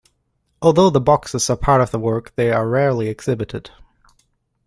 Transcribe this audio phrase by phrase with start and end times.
[0.63, 3.69] Although the boxes are part of the work, they are rarely exhibited.